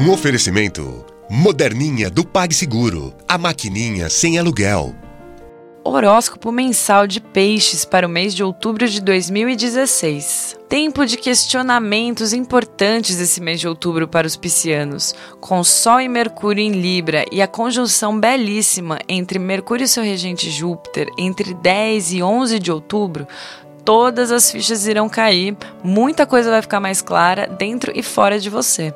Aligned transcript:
Um 0.00 0.12
oferecimento 0.12 1.04
moderninha 1.28 2.08
do 2.08 2.24
PagSeguro, 2.24 3.12
a 3.28 3.36
maquininha 3.36 4.08
sem 4.08 4.38
aluguel. 4.38 4.94
Horóscopo 5.82 6.52
mensal 6.52 7.04
de 7.04 7.20
Peixes 7.20 7.84
para 7.84 8.06
o 8.06 8.08
mês 8.08 8.32
de 8.32 8.44
outubro 8.44 8.86
de 8.86 9.00
2016. 9.00 10.56
Tempo 10.68 11.04
de 11.04 11.16
questionamentos 11.16 12.32
importantes 12.32 13.18
esse 13.18 13.40
mês 13.40 13.58
de 13.58 13.66
outubro 13.66 14.06
para 14.06 14.24
os 14.24 14.36
piscianos, 14.36 15.16
com 15.40 15.64
Sol 15.64 16.00
e 16.00 16.08
Mercúrio 16.08 16.62
em 16.62 16.70
Libra 16.70 17.24
e 17.32 17.42
a 17.42 17.48
conjunção 17.48 18.20
belíssima 18.20 19.00
entre 19.08 19.40
Mercúrio 19.40 19.82
e 19.82 19.88
seu 19.88 20.04
regente 20.04 20.48
Júpiter 20.48 21.08
entre 21.18 21.54
10 21.54 22.12
e 22.12 22.22
11 22.22 22.60
de 22.60 22.70
outubro. 22.70 23.26
Todas 23.84 24.30
as 24.30 24.48
fichas 24.48 24.86
irão 24.86 25.08
cair, 25.08 25.56
muita 25.82 26.24
coisa 26.24 26.50
vai 26.50 26.62
ficar 26.62 26.78
mais 26.78 27.02
clara 27.02 27.48
dentro 27.48 27.90
e 27.96 28.02
fora 28.02 28.38
de 28.38 28.48
você. 28.48 28.94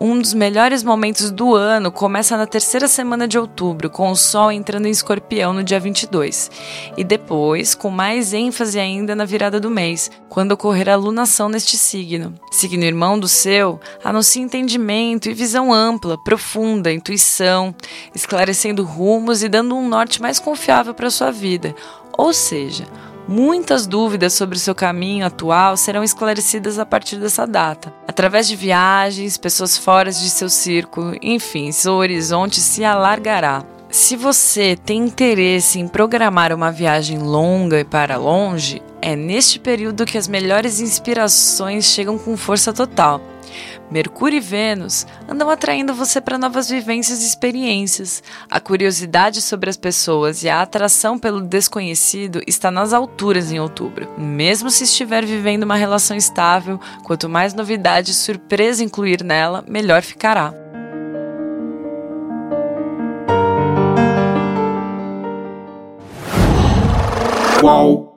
Um 0.00 0.18
dos 0.18 0.34
melhores 0.34 0.82
momentos 0.82 1.30
do 1.30 1.54
ano 1.54 1.92
começa 1.92 2.36
na 2.36 2.46
terceira 2.46 2.88
semana 2.88 3.28
de 3.28 3.38
outubro, 3.38 3.88
com 3.88 4.10
o 4.10 4.16
Sol 4.16 4.50
entrando 4.50 4.86
em 4.86 4.90
escorpião 4.90 5.52
no 5.52 5.62
dia 5.62 5.78
22. 5.78 6.50
E 6.96 7.04
depois, 7.04 7.74
com 7.76 7.90
mais 7.90 8.32
ênfase 8.32 8.78
ainda 8.80 9.14
na 9.14 9.24
virada 9.24 9.60
do 9.60 9.70
mês, 9.70 10.10
quando 10.28 10.52
ocorrer 10.52 10.88
a 10.88 10.96
lunação 10.96 11.48
neste 11.48 11.78
signo. 11.78 12.34
Signo 12.50 12.82
irmão 12.82 13.18
do 13.18 13.28
seu, 13.28 13.80
anuncia 14.02 14.42
entendimento 14.42 15.28
e 15.28 15.34
visão 15.34 15.72
ampla, 15.72 16.18
profunda, 16.18 16.92
intuição, 16.92 17.72
esclarecendo 18.12 18.82
rumos 18.82 19.44
e 19.44 19.48
dando 19.48 19.76
um 19.76 19.88
norte 19.88 20.20
mais 20.20 20.40
confiável 20.40 20.92
para 20.92 21.08
sua 21.08 21.30
vida. 21.30 21.74
Ou 22.16 22.32
seja, 22.32 22.84
Muitas 23.26 23.86
dúvidas 23.86 24.34
sobre 24.34 24.56
o 24.56 24.60
seu 24.60 24.74
caminho 24.74 25.24
atual 25.24 25.78
serão 25.78 26.04
esclarecidas 26.04 26.78
a 26.78 26.84
partir 26.84 27.16
dessa 27.16 27.46
data, 27.46 27.92
através 28.06 28.46
de 28.46 28.54
viagens, 28.54 29.38
pessoas 29.38 29.78
fora 29.78 30.10
de 30.10 30.28
seu 30.28 30.50
círculo, 30.50 31.16
enfim, 31.22 31.72
seu 31.72 31.94
horizonte 31.94 32.60
se 32.60 32.84
alargará. 32.84 33.64
Se 33.88 34.14
você 34.14 34.76
tem 34.76 35.04
interesse 35.04 35.78
em 35.78 35.88
programar 35.88 36.52
uma 36.52 36.70
viagem 36.70 37.18
longa 37.18 37.80
e 37.80 37.84
para 37.84 38.18
longe, 38.18 38.82
é 39.00 39.16
neste 39.16 39.58
período 39.58 40.04
que 40.04 40.18
as 40.18 40.28
melhores 40.28 40.80
inspirações 40.80 41.86
chegam 41.86 42.18
com 42.18 42.36
força 42.36 42.72
total. 42.72 43.20
Mercúrio 43.90 44.38
e 44.38 44.40
Vênus 44.40 45.06
andam 45.28 45.50
atraindo 45.50 45.94
você 45.94 46.20
para 46.20 46.38
novas 46.38 46.68
vivências 46.68 47.22
e 47.22 47.26
experiências. 47.26 48.22
A 48.50 48.60
curiosidade 48.60 49.40
sobre 49.42 49.70
as 49.70 49.76
pessoas 49.76 50.42
e 50.42 50.48
a 50.48 50.62
atração 50.62 51.18
pelo 51.18 51.40
desconhecido 51.40 52.40
está 52.46 52.70
nas 52.70 52.92
alturas 52.92 53.52
em 53.52 53.60
outubro. 53.60 54.08
Mesmo 54.18 54.70
se 54.70 54.84
estiver 54.84 55.24
vivendo 55.24 55.64
uma 55.64 55.76
relação 55.76 56.16
estável, 56.16 56.80
quanto 57.02 57.28
mais 57.28 57.54
novidade 57.54 58.10
e 58.10 58.14
surpresa 58.14 58.82
incluir 58.82 59.22
nela, 59.22 59.64
melhor 59.68 60.02
ficará. 60.02 60.54
Qual? 67.60 68.13